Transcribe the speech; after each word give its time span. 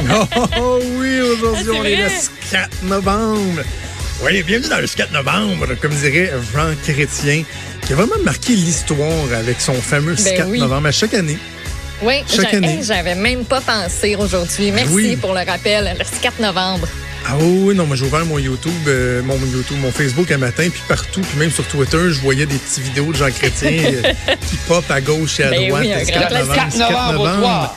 oh, 0.60 0.78
oui, 0.98 1.20
aujourd'hui, 1.20 1.70
Ah, 1.74 1.78
on 1.80 1.84
est 1.84 1.96
le 1.96 2.04
vrai? 2.04 2.14
4 2.50 2.82
novembre. 2.84 3.62
Oui, 4.24 4.42
bienvenue 4.42 4.68
dans 4.68 4.78
le 4.78 4.86
4 4.86 5.12
novembre, 5.12 5.66
comme 5.80 5.92
dirait 5.92 6.32
Jean 6.54 6.74
Chrétien, 6.82 7.44
qui 7.86 7.92
a 7.92 7.96
vraiment 7.96 8.18
marqué 8.24 8.54
l'histoire 8.54 9.32
avec 9.36 9.60
son 9.60 9.74
fameux 9.74 10.14
Ben 10.14 10.36
4 10.36 10.48
oui. 10.48 10.60
novembre 10.60 10.88
à 10.88 10.92
chaque 10.92 11.14
année. 11.14 11.38
Oui, 12.02 12.24
Chaque 12.26 12.52
année. 12.54 12.78
hey, 12.78 12.82
j'avais 12.84 13.14
même 13.14 13.44
pas 13.44 13.60
pensé 13.60 14.16
aujourd'hui. 14.16 14.72
Merci 14.72 14.92
Oui. 14.92 15.16
pour 15.16 15.34
le 15.34 15.40
rappel. 15.48 15.94
Le 15.98 16.04
4 16.20 16.40
novembre. 16.40 16.88
Ah 17.24 17.36
oui, 17.38 17.62
oui, 17.66 17.74
non, 17.76 17.86
moi 17.86 17.94
j'ai 17.94 18.04
ouvert 18.04 18.26
mon 18.26 18.36
YouTube, 18.40 18.72
euh, 18.88 19.22
mon 19.22 19.36
YouTube, 19.38 19.76
mon 19.80 19.92
Facebook 19.92 20.28
un 20.32 20.38
matin, 20.38 20.64
puis 20.68 20.82
partout, 20.88 21.20
puis 21.20 21.38
même 21.38 21.52
sur 21.52 21.64
Twitter, 21.68 22.10
je 22.10 22.20
voyais 22.20 22.46
des 22.46 22.56
petites 22.56 22.82
vidéos 22.82 23.12
de 23.12 23.16
Jean 23.16 23.30
Chrétien 23.30 23.70
euh, 24.04 24.12
qui 24.50 24.56
pop 24.66 24.84
à 24.90 25.00
gauche 25.00 25.38
et 25.38 25.44
à 25.44 25.50
Ben 25.50 25.68
droite. 25.68 25.82
oui, 25.84 25.92
un 25.92 25.98
Le 26.00 26.04
grand 26.04 26.20
4 26.20 26.28
classique. 26.30 26.80
novembre, 26.80 26.88
4 26.98 27.12
novembre. 27.12 27.76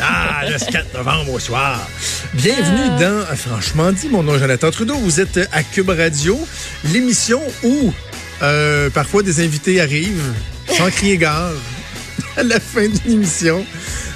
Ah, 0.00 0.42
le 0.48 0.58
4 0.72 0.94
novembre 0.96 1.32
au 1.34 1.38
soir. 1.38 1.88
Bienvenue 2.34 2.88
Ah. 2.96 2.98
dans 3.00 3.04
euh, 3.06 3.36
Franchement 3.36 3.92
dit, 3.92 4.08
mon 4.08 4.22
nom 4.22 4.34
est 4.36 4.38
Jonathan 4.38 4.70
Trudeau. 4.70 4.96
Vous 4.96 5.20
êtes 5.20 5.38
à 5.52 5.62
Cube 5.62 5.90
Radio, 5.90 6.38
l'émission 6.92 7.42
où 7.62 7.92
euh, 8.42 8.88
parfois 8.90 9.22
des 9.22 9.44
invités 9.44 9.80
arrivent 9.80 10.32
sans 10.76 10.90
crier 10.90 11.18
gare 11.18 11.52
à 12.36 12.42
la 12.42 12.60
fin 12.60 12.86
d'une 12.88 13.12
émission. 13.12 13.64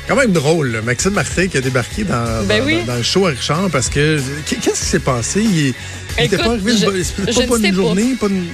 Quand 0.08 0.16
même 0.16 0.32
drôle. 0.32 0.82
Maxime 0.84 1.12
Martin 1.12 1.46
qui 1.48 1.56
a 1.56 1.60
débarqué 1.60 2.04
dans, 2.04 2.44
Ben 2.46 2.60
dans- 2.60 2.66
oui. 2.66 2.78
dans- 2.80 2.92
dans 2.92 2.96
le 2.96 3.02
show 3.02 3.26
à 3.26 3.30
Richard 3.30 3.68
parce 3.70 3.88
que 3.88 4.20
qu'est-ce 4.46 4.80
qui 4.80 4.86
s'est 4.86 4.98
passé? 4.98 5.40
Il, 5.42 5.50
il 5.58 6.24
était 6.24 6.36
Écoute, 6.36 6.38
pas 6.38 6.52
arrivé 6.52 6.72
je- 6.72 6.76
une, 6.76 6.84
pas 6.84 6.92
ne 7.42 7.46
bonne 7.46 7.62
sais 7.62 7.68
pas. 7.70 7.74
journée, 7.74 8.14
pas 8.20 8.26
une. 8.28 8.46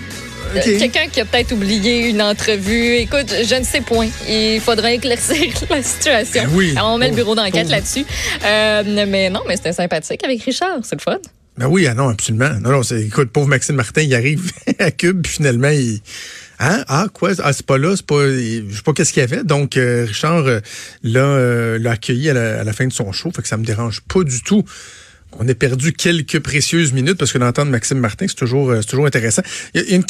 Quelqu'un 0.55 1.09
qui 1.09 1.20
a 1.20 1.25
peut-être 1.25 1.53
oublié 1.53 2.09
une 2.09 2.23
entrevue. 2.23 2.97
Écoute, 2.97 3.34
je 3.45 3.55
ne 3.55 3.65
sais 3.65 3.81
point. 3.81 4.09
Il 4.29 4.61
faudrait 4.61 4.95
éclaircir 4.97 5.53
la 5.69 5.83
situation. 5.83 6.43
Ben 6.45 6.51
oui. 6.53 6.73
Alors, 6.77 6.93
on 6.93 6.98
met 6.98 7.09
le 7.09 7.15
bureau 7.15 7.34
d'enquête 7.34 7.69
là-dessus. 7.69 8.05
Euh, 8.45 9.06
mais 9.06 9.31
non, 9.31 9.41
mais 9.47 9.56
c'était 9.56 9.73
sympathique 9.73 10.25
avec 10.25 10.43
Richard. 10.43 10.81
C'est 10.83 10.97
le 10.97 11.01
fun. 11.01 11.19
Ben 11.56 11.67
oui, 11.67 11.87
ah 11.87 11.95
non, 11.95 12.09
absolument. 12.09 12.55
Non, 12.61 12.71
non, 12.71 12.83
c'est, 12.83 13.03
écoute, 13.03 13.31
pauvre 13.31 13.48
Maxime 13.48 13.77
Martin, 13.77 14.03
il 14.03 14.15
arrive 14.15 14.51
à 14.78 14.91
Cube, 14.91 15.23
puis 15.23 15.33
finalement, 15.33 15.69
il. 15.69 16.01
Hein? 16.59 16.84
Ah, 16.89 17.06
quoi? 17.12 17.33
Ah, 17.43 17.53
c'est 17.53 17.67
pas 17.67 17.78
là, 17.78 17.95
c'est 17.97 18.06
pas. 18.06 18.27
Je 18.27 18.62
sais 18.75 18.83
pas 18.83 18.93
qu'est-ce 18.93 19.12
qu'il 19.12 19.21
y 19.21 19.25
avait. 19.25 19.45
Donc, 19.45 19.77
euh, 19.77 20.05
Richard 20.06 20.47
euh, 20.47 20.61
l'a, 21.03 21.21
euh, 21.21 21.78
l'a 21.78 21.93
accueilli 21.93 22.31
à 22.31 22.34
la, 22.34 22.61
à 22.61 22.65
la 22.65 22.73
fin 22.73 22.87
de 22.87 22.93
son 22.93 23.12
show, 23.12 23.31
fait 23.34 23.43
que 23.43 23.48
ça 23.48 23.56
me 23.56 23.65
dérange 23.65 24.01
pas 24.03 24.23
du 24.23 24.43
tout. 24.43 24.65
On 25.39 25.48
a 25.48 25.55
perdu 25.55 25.92
quelques 25.92 26.41
précieuses 26.41 26.92
minutes 26.92 27.17
parce 27.17 27.33
que 27.33 27.39
d'entendre 27.39 27.70
Maxime 27.70 27.98
Martin, 27.98 28.27
c'est 28.28 28.34
toujours, 28.34 28.70
euh, 28.70 28.81
c'est 28.83 28.89
toujours 28.89 29.06
intéressant. 29.06 29.42
Il 29.75 29.83
y 29.83 29.95
a, 29.95 29.97
une, 29.97 30.05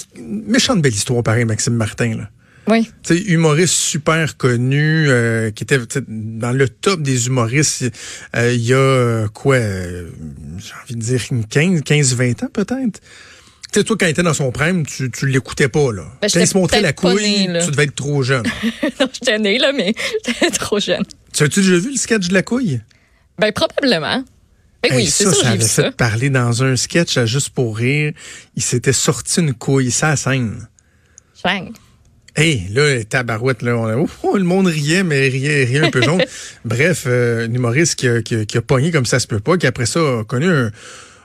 méchante 0.47 0.83
belle 0.83 0.95
histoire, 0.95 1.23
pareil, 1.23 1.45
Maxime 1.45 1.75
Martin, 1.75 2.17
là. 2.17 2.31
Oui. 2.71 2.89
Tu 3.03 3.17
sais, 3.17 3.23
humoriste 3.23 3.75
super 3.75 4.37
connu, 4.37 5.09
euh, 5.09 5.51
qui 5.51 5.65
était 5.65 5.79
dans 6.09 6.53
le 6.53 6.69
top 6.69 7.03
des 7.03 7.27
humoristes 7.27 7.91
euh, 8.37 8.53
il 8.53 8.61
y 8.61 8.75
a 8.75 9.27
quoi, 9.29 9.57
euh, 9.57 10.09
j'ai 10.59 10.73
envie 10.83 10.95
de 10.95 11.01
dire 11.01 11.21
une 11.31 11.45
15, 11.45 11.83
15 11.83 12.15
20 12.15 12.43
ans 12.45 12.49
peut-être. 12.53 13.01
Tu 13.73 13.79
sais, 13.79 13.85
toi, 13.85 13.97
quand 13.99 14.07
il 14.07 14.11
était 14.11 14.23
dans 14.23 14.35
son 14.35 14.51
prime, 14.51 14.85
tu, 14.85 15.11
tu 15.11 15.27
l'écoutais 15.27 15.69
pas, 15.69 15.93
là. 15.93 16.03
Ben, 16.21 16.29
quand 16.33 16.41
il 16.41 16.47
se 16.47 16.57
montrait 16.57 16.81
la 16.81 16.93
couille, 16.93 17.47
née, 17.47 17.61
tu 17.65 17.71
devais 17.71 17.85
être 17.85 17.95
trop 17.95 18.23
jeune. 18.23 18.43
non, 19.01 19.07
j'étais 19.13 19.39
née, 19.39 19.59
là, 19.59 19.73
mais 19.73 19.95
j'étais 20.27 20.51
trop 20.51 20.81
jeune. 20.81 21.05
tu 21.33 21.45
as-tu 21.45 21.61
déjà 21.61 21.79
vu 21.79 21.93
le 21.93 21.97
sketch 21.97 22.29
de 22.29 22.35
la 22.35 22.43
couille? 22.43 22.81
Ben, 23.39 23.53
probablement. 23.53 24.25
Hey, 24.83 24.97
oui, 24.97 25.07
c'est 25.07 25.25
ça, 25.25 25.33
ça 25.35 25.53
vu 25.57 25.63
fait 25.63 25.91
parler 25.95 26.31
dans 26.31 26.63
un 26.63 26.75
sketch 26.77 27.19
à 27.19 27.27
Juste 27.27 27.51
pour 27.51 27.77
rire. 27.77 28.13
Il 28.57 28.63
s'était 28.63 28.95
sorti 28.95 29.41
une 29.41 29.53
couille, 29.53 29.91
ça 29.91 30.17
scène. 30.17 30.69
Chang. 31.43 31.73
Hey, 32.37 32.69
là, 32.73 33.03
tabarouette, 33.05 33.63
là, 33.63 33.77
on 33.77 33.87
a, 33.87 34.07
oh, 34.23 34.37
le 34.37 34.45
monde 34.45 34.69
riait, 34.69 35.03
mais 35.03 35.29
riait, 35.29 35.65
riait 35.65 35.85
un 35.85 35.91
peu 35.91 36.01
jaune. 36.01 36.23
Bref, 36.65 37.05
euh, 37.07 37.47
un 37.47 37.53
humoriste 37.53 37.97
qui 37.97 38.09
a, 38.09 38.23
qui, 38.23 38.37
a, 38.37 38.45
qui 38.45 38.57
a 38.57 38.63
pogné 38.63 38.93
comme 38.93 39.05
ça 39.05 39.19
se 39.19 39.27
peut 39.27 39.41
pas, 39.41 39.59
qui 39.59 39.67
après 39.67 39.87
ça 39.87 40.01
a 40.01 40.25
connu 40.25 40.49
un, 40.49 40.71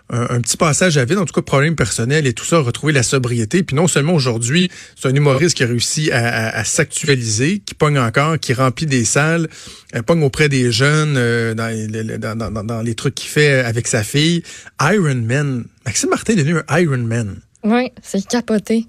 un, 0.10 0.36
un 0.36 0.42
petit 0.42 0.56
passage 0.58 0.98
à 0.98 1.06
vide, 1.06 1.18
en 1.18 1.26
tout 1.26 1.34
cas 1.34 1.42
problème 1.42 1.76
personnel 1.76 2.28
et 2.28 2.34
tout 2.34 2.46
ça, 2.46 2.58
a 2.58 2.60
retrouvé 2.60 2.94
la 2.94 3.02
sobriété. 3.04 3.64
Puis 3.64 3.76
non 3.76 3.88
seulement 3.88 4.14
aujourd'hui, 4.14 4.70
c'est 4.96 5.08
un 5.08 5.16
humoriste 5.16 5.58
qui 5.58 5.64
a 5.64 5.68
réussi 5.68 6.12
à, 6.12 6.28
à- 6.28 6.60
à 6.60 6.64
s'actualiser, 6.64 7.60
qui 7.66 7.74
pogne 7.74 7.98
encore, 7.98 8.38
qui 8.40 8.54
remplit 8.54 8.86
des 8.86 9.04
salles, 9.06 9.48
euh, 9.96 10.02
pogne 10.04 10.24
auprès 10.24 10.48
des 10.48 10.72
jeunes 10.72 11.16
euh, 11.18 11.54
dans, 11.56 11.68
les- 11.68 12.18
dans, 12.20 12.36
dans- 12.38 12.64
dans 12.64 12.82
les 12.82 12.94
trucs 12.96 13.16
qu'il 13.16 13.30
fait 13.30 13.60
avec 13.66 13.88
sa 13.88 14.04
fille. 14.04 14.44
Iron 14.82 15.16
Man. 15.16 15.66
Maxime 15.86 16.10
Martin 16.12 16.34
est 16.34 16.38
devenu 16.38 16.58
un 16.68 16.80
Iron 16.80 16.98
Man. 17.00 17.40
Oui, 17.64 17.92
c'est 18.04 18.26
capoté. 18.28 18.86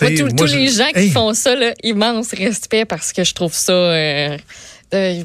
Moi, 0.00 0.10
tous- 0.12 0.22
moi, 0.22 0.30
tous 0.36 0.46
je- 0.46 0.56
les 0.56 0.68
gens 0.68 0.88
qui 0.94 1.10
font 1.10 1.34
ça, 1.34 1.56
là, 1.56 1.74
immense 1.82 2.32
respect 2.34 2.84
parce 2.84 3.12
que 3.12 3.24
je 3.24 3.34
trouve 3.34 3.52
ça 3.52 3.72
euh, 3.72 4.36
euh, 4.94 5.24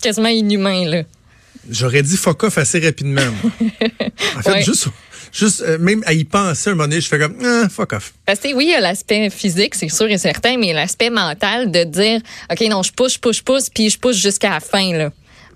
quasiment 0.00 0.28
inhumain. 0.28 0.88
Là. 0.88 1.02
J'aurais 1.70 2.02
dit 2.02 2.16
fuck 2.16 2.42
off 2.44 2.58
assez 2.58 2.80
rapidement. 2.80 3.22
en 4.36 4.42
fait, 4.42 4.50
Ouais. 4.50 4.62
juste, 4.62 4.88
juste 5.32 5.62
euh, 5.62 5.78
même 5.78 6.02
à 6.06 6.12
y 6.12 6.24
penser 6.24 6.70
un 6.70 6.74
moment 6.74 6.88
donné, 6.88 7.00
je 7.00 7.08
fais 7.08 7.18
comme 7.18 7.36
ah, 7.44 7.68
fuck 7.68 7.92
off. 7.94 8.12
Parce 8.26 8.40
que 8.40 8.54
oui, 8.54 8.66
il 8.66 8.70
y 8.70 8.74
a 8.74 8.80
l'aspect 8.80 9.30
physique, 9.30 9.74
c'est 9.74 9.88
sûr 9.88 10.10
et 10.10 10.18
certain, 10.18 10.56
mais 10.58 10.72
l'aspect 10.72 11.10
mental 11.10 11.70
de 11.70 11.84
dire 11.84 12.20
OK, 12.50 12.60
non, 12.68 12.82
je 12.82 12.92
pousse, 12.92 13.14
je 13.14 13.18
pousse, 13.18 13.38
je 13.38 13.42
pousse, 13.42 13.70
puis 13.70 13.90
je 13.90 13.98
pousse 13.98 14.16
jusqu'à 14.16 14.50
la 14.50 14.60
fin. 14.60 14.92
Là. 14.96 15.10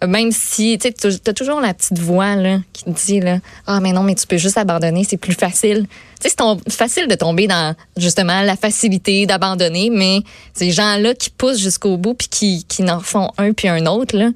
Même 0.07 0.31
si, 0.31 0.79
tu 0.81 0.89
sais, 0.89 1.19
t'as 1.19 1.33
toujours 1.33 1.61
la 1.61 1.75
petite 1.75 1.99
voix 1.99 2.37
là, 2.37 2.61
qui 2.73 2.85
te 2.85 2.91
dit 2.91 3.19
là, 3.19 3.41
Ah, 3.67 3.81
mais 3.81 3.91
non, 3.93 4.05
mais 4.05 4.15
tu 4.15 4.29
peux 4.29 4.37
juste 4.37 4.57
abandonner, 4.57 5.03
c'est 5.03 5.17
plus 5.17 5.35
facile. 5.35 5.87
Tu 6.21 6.29
sais, 6.31 6.37
c'est 6.67 6.77
facile 6.77 7.09
de 7.09 7.15
tomber 7.17 7.49
dans 7.49 7.75
justement 7.97 8.43
la 8.43 8.55
facilité 8.57 9.27
d'abandonner, 9.27 9.91
mais 9.91 10.21
ces 10.55 10.71
gens-là 10.71 11.15
qui 11.15 11.31
poussent 11.31 11.59
jusqu'au 11.61 11.97
bout 11.97 12.15
puis 12.15 12.29
qui, 12.29 12.65
qui 12.69 12.83
n'en 12.85 13.01
font 13.01 13.31
un 13.39 13.53
puis 13.53 13.67
un 13.67 13.87
autre, 13.87 14.17
là, 14.17 14.31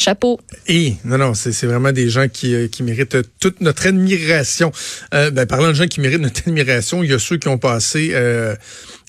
chapeau. 0.00 0.40
Et 0.66 0.94
non, 1.04 1.18
non, 1.18 1.34
c'est 1.34 1.66
vraiment 1.66 1.92
des 1.92 2.08
gens 2.08 2.28
qui, 2.28 2.54
euh, 2.54 2.68
qui 2.68 2.82
méritent 2.82 3.16
toute 3.38 3.60
notre 3.60 3.86
admiration. 3.86 4.72
Euh, 5.14 5.30
ben, 5.30 5.46
parlant 5.46 5.68
de 5.68 5.74
gens 5.74 5.86
qui 5.86 6.00
méritent 6.00 6.20
notre 6.20 6.40
admiration, 6.46 7.02
il 7.02 7.10
y 7.10 7.12
a 7.12 7.18
ceux 7.18 7.36
qui 7.36 7.48
ont 7.48 7.58
passé 7.58 8.10
euh, 8.12 8.54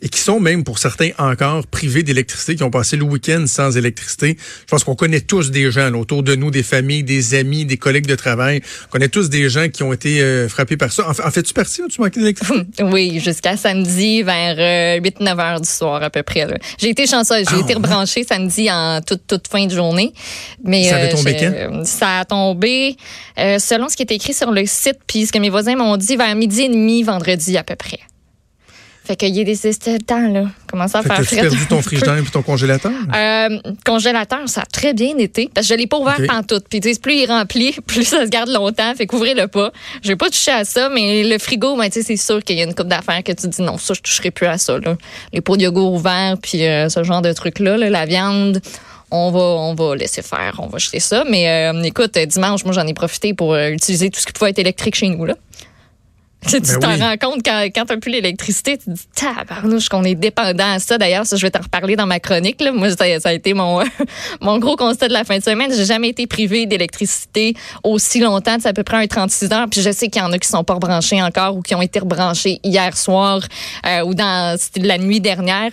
et 0.02 0.10
qui 0.10 0.20
sont 0.20 0.40
même 0.40 0.64
pour 0.64 0.80
certains 0.80 1.10
encore 1.18 1.68
privés 1.68 2.04
d'électricité, 2.04 2.56
qui 2.56 2.64
ont 2.64 2.72
passé 2.72 2.98
le 2.98 3.04
week-end 3.04 3.44
sans 3.48 3.78
électricité. 3.78 4.36
Je 4.62 4.66
pense 4.70 4.84
qu'on 4.84 4.96
connaît 4.96 5.22
tous 5.22 5.52
des 5.52 5.70
gens 5.72 5.90
là, 5.90 5.98
autour 5.98 6.24
de 6.24 6.36
nous, 6.36 6.50
des 6.52 6.64
familles, 6.64 7.04
des 7.04 7.36
amis, 7.36 7.66
des 7.66 7.78
collègues 7.78 8.08
de 8.08 8.16
travail. 8.16 8.62
On 8.88 8.92
connaît 8.92 9.10
tous 9.10 9.30
des 9.30 9.50
gens 9.50 9.68
qui 9.70 9.84
ont 9.84 9.94
été 9.94 10.22
euh, 10.22 10.50
frappés 10.50 10.78
par 10.78 10.92
ça. 10.92 11.08
En, 11.10 11.14
fait- 11.14 11.24
en 11.24 11.30
fais-tu 11.32 11.54
partie? 11.54 11.82
Tu 11.90 12.02
manquais 12.02 12.20
d'électricité? 12.20 12.84
Oui, 12.84 13.20
jusqu'à 13.20 13.58
samedi 13.58 14.24
vers 14.24 15.02
8-9 15.02 15.40
heures 15.40 15.62
du 15.62 15.70
soir 15.70 16.02
à 16.02 16.10
peu 16.10 16.24
près. 16.24 16.46
là. 16.48 16.58
J'ai 16.80 16.90
été 16.90 17.06
chanceuse. 17.06 17.46
J'ai 17.50 17.56
Ah, 17.58 17.60
été 17.60 17.68
ouais. 17.68 17.74
rebranchée 17.76 18.24
samedi 18.24 18.70
en 18.72 19.02
toute, 19.06 19.28
toute 19.28 19.48
fin 19.48 19.66
de 19.68 19.74
journée. 19.74 20.14
Mais, 20.64 20.90
Ça 20.90 20.96
avait 20.98 21.10
tombé 21.10 21.38
je- 21.40 21.84
Ça 21.86 22.20
a 22.20 22.26
tombé 22.26 22.96
euh, 23.40 23.60
selon 23.60 23.88
ce 23.90 23.96
qui 23.96 24.04
était 24.04 24.16
écrit 24.16 24.34
sur 24.34 24.52
le 24.52 24.66
site, 24.66 24.98
puis 25.08 25.26
ce 25.26 25.32
que 25.32 25.38
mes 25.40 25.50
voisins 25.50 25.76
m'ont 25.76 25.96
dit, 25.98 26.16
vers 26.18 26.36
midi 26.36 26.64
et 26.64 26.70
demi 26.70 27.04
vendredi 27.04 27.58
à 27.58 27.64
peu 27.64 27.76
près. 27.76 28.00
Fait 29.04 29.16
qu'il 29.16 29.36
y 29.36 29.42
a 29.42 29.44
des 29.44 29.58
temps, 30.06 30.28
là. 30.32 30.46
Commence 30.70 30.94
à 30.94 31.02
Fait 31.02 31.10
que 31.10 31.16
faire 31.16 31.24
t'as-tu 31.24 31.36
frais. 31.36 31.42
perdu 31.50 31.66
ton 31.68 31.82
frigidaire 31.82 32.18
et 32.18 32.24
ton 32.24 32.44
congélateur? 32.44 32.92
Euh, 33.16 33.60
congélateur, 33.84 34.48
ça 34.48 34.62
a 34.62 34.66
très 34.66 34.94
bien 34.94 35.18
été. 35.18 35.50
Parce 35.54 35.68
que 35.68 35.74
je 35.74 35.80
l'ai 35.80 35.88
pas 35.88 35.98
ouvert 35.98 36.18
Ok. 36.20 36.28
pantoute. 36.28 36.66
Puis, 36.70 36.80
tu 36.80 36.94
sais, 36.94 37.00
plus 37.00 37.16
il 37.16 37.26
remplit, 37.26 37.74
plus 37.88 38.04
ça 38.04 38.24
se 38.26 38.30
garde 38.30 38.50
longtemps. 38.50 38.94
Fait 38.96 39.08
qu'ouvrez-le 39.08 39.48
pas. 39.48 39.72
J'ai 40.04 40.16
pas 40.16 40.30
touché 40.30 40.52
à 40.52 40.66
ça, 40.66 40.90
mais 40.90 41.24
le 41.24 41.38
frigo, 41.40 41.76
ben, 41.76 41.86
tu 41.86 41.94
sais, 41.94 42.04
c'est 42.04 42.16
sûr 42.16 42.44
qu'il 42.44 42.58
y 42.58 42.62
a 42.62 42.66
une 42.66 42.76
coupe 42.76 42.88
d'affaires 42.88 43.24
que 43.24 43.32
tu 43.32 43.48
dis 43.48 43.62
non, 43.64 43.78
ça, 43.78 43.96
je 43.96 44.02
toucherai 44.02 44.30
plus 44.32 44.46
à 44.48 44.58
ça, 44.60 44.78
là. 44.78 44.96
Les 45.34 45.42
pots 45.42 45.58
de 45.58 45.64
yogourt 45.64 45.94
ouverts, 45.94 46.38
puis 46.42 46.66
euh, 46.66 46.88
ce 46.88 47.04
genre 47.04 47.22
de 47.24 47.34
trucs-là, 47.34 47.78
là, 47.78 47.90
la 47.90 48.06
viande. 48.06 48.62
On 49.14 49.30
va, 49.30 49.40
on 49.42 49.74
va 49.76 49.94
laisser 49.98 50.22
faire, 50.22 50.56
on 50.60 50.68
va 50.68 50.78
jeter 50.78 51.02
ça. 51.02 51.26
Mais 51.30 51.50
euh, 51.50 51.84
écoute, 51.84 52.18
dimanche, 52.18 52.64
moi, 52.64 52.74
j'en 52.74 52.88
ai 52.88 52.94
profité 52.94 53.34
pour 53.34 53.54
euh, 53.54 53.68
utiliser 53.72 54.10
tout 54.10 54.22
ce 54.22 54.26
qui 54.26 54.32
pouvait 54.32 54.52
être 54.52 54.60
électrique 54.60 54.96
chez 54.96 55.10
nous. 55.10 55.26
Là. 55.26 55.36
Tu 56.48 56.60
Ben 56.60 56.80
t'en 56.80 56.90
oui. 56.90 57.00
rends 57.00 57.18
compte 57.18 57.42
quand, 57.46 57.68
quand 57.74 57.86
t'as 57.86 57.98
plus 57.98 58.12
l'électricité, 58.12 58.78
tu 58.78 58.86
te 58.86 58.90
dis 58.90 59.08
tabarnouche 59.16 59.90
qu'on 59.90 60.04
est 60.04 60.16
dépendant 60.16 60.74
à 60.74 60.80
ça. 60.80 60.98
D'ailleurs, 60.98 61.26
ça, 61.26 61.36
je 61.38 61.42
vais 61.44 61.52
t'en 61.52 61.62
reparler 61.62 61.96
dans 61.96 62.08
ma 62.08 62.20
chronique. 62.20 62.60
Là. 62.62 62.72
Moi, 62.72 62.90
ça, 62.90 63.20
ça 63.20 63.30
a 63.30 63.34
été 63.34 63.54
mon, 63.54 63.84
mon 64.42 64.58
gros 64.58 64.76
constat 64.76 65.08
de 65.08 65.14
la 65.14 65.24
fin 65.24 65.38
de 65.38 65.44
semaine. 65.44 65.72
J'ai 65.76 65.86
jamais 65.86 66.10
été 66.10 66.26
privée 66.26 66.66
d'électricité 66.66 67.54
aussi 67.84 68.20
longtemps. 68.20 68.58
C'est 68.60 68.70
à 68.70 68.74
peu 68.74 68.84
près 68.84 68.98
un 68.98 69.06
36 69.08 69.52
heures. 69.52 69.68
Puis 69.70 69.82
je 69.82 69.92
sais 69.92 70.08
qu'il 70.08 70.22
y 70.22 70.26
en 70.26 70.32
a 70.32 70.40
qui 70.40 70.48
sont 70.48 70.64
pas 70.64 70.74
rebranchés 70.74 71.22
encore 71.22 71.58
ou 71.58 71.62
qui 71.62 71.76
ont 71.76 71.82
été 71.82 72.00
rebranchés 72.00 72.60
hier 72.64 72.98
soir 72.98 73.42
euh, 73.86 74.02
ou 74.04 74.16
dans 74.16 74.58
la 74.78 74.98
nuit 74.98 75.22
dernière. 75.22 75.72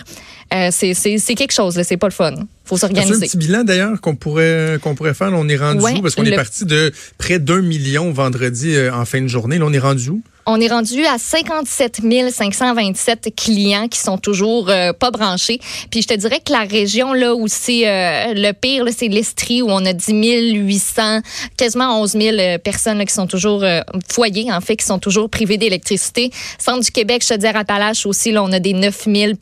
Euh, 0.52 0.68
c'est 0.70 1.34
quelque 1.34 1.52
chose, 1.52 1.80
c'est 1.82 1.96
pas 1.96 2.08
le 2.08 2.12
fun. 2.12 2.34
Faut 2.64 2.76
s'organiser. 2.76 3.14
un 3.14 3.20
petit 3.20 3.36
bilan 3.36 3.64
d'ailleurs 3.64 4.00
qu'on 4.00 4.14
pourrait 4.14 4.78
qu'on 4.82 4.94
pourrait 4.94 5.14
faire? 5.14 5.30
on 5.32 5.48
est 5.48 5.56
rendu 5.56 5.80
où? 5.80 6.02
Parce 6.02 6.14
qu'on 6.14 6.24
est 6.24 6.36
parti 6.36 6.64
de 6.64 6.92
près 7.16 7.38
d'un 7.38 7.62
million 7.62 8.10
vendredi 8.12 8.74
euh, 8.74 8.92
en 8.92 9.04
fin 9.04 9.20
de 9.20 9.26
journée. 9.26 9.58
Là, 9.58 9.64
on 9.66 9.72
est 9.72 9.78
rendu 9.78 10.10
où? 10.10 10.22
On 10.50 10.58
est 10.62 10.68
rendu 10.68 11.04
à 11.04 11.18
57 11.18 12.00
527 12.32 13.34
clients 13.36 13.86
qui 13.86 13.98
sont 13.98 14.16
toujours 14.16 14.70
euh, 14.70 14.94
pas 14.94 15.10
branchés. 15.10 15.60
Puis 15.90 16.00
je 16.00 16.08
te 16.08 16.14
dirais 16.14 16.40
que 16.42 16.50
la 16.50 16.62
région 16.62 17.12
là 17.12 17.34
où 17.34 17.48
c'est 17.48 17.86
euh, 17.86 18.32
le 18.32 18.52
pire, 18.52 18.86
c'est 18.96 19.08
l'Estrie 19.08 19.60
où 19.60 19.66
on 19.68 19.84
a 19.84 19.92
10 19.92 20.54
800, 20.54 21.20
quasiment 21.58 22.00
11 22.00 22.12
000 22.12 22.36
euh, 22.38 22.56
personnes 22.56 23.04
qui 23.04 23.12
sont 23.12 23.26
toujours 23.26 23.62
foyers 24.08 24.50
en 24.50 24.62
fait, 24.62 24.76
qui 24.76 24.86
sont 24.86 24.98
toujours 24.98 25.28
privés 25.28 25.58
d'électricité. 25.58 26.30
Centre 26.58 26.80
du 26.82 26.90
Québec, 26.92 27.22
je 27.22 27.34
te 27.34 27.38
dirais 27.38 27.58
à 27.58 27.64
Palache 27.64 28.06
aussi, 28.06 28.32
là 28.32 28.42
on 28.42 28.50
a 28.50 28.58
des 28.58 28.72
9 28.72 29.04
000 29.04 29.32